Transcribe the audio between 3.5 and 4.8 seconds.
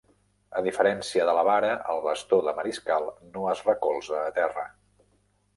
es recolza a terra.